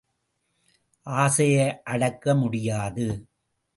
ஆசையை 1.07 1.67
அடக்க 1.83 2.35
முடியாது. 2.35 3.07